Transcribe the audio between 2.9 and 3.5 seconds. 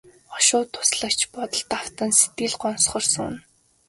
сууна.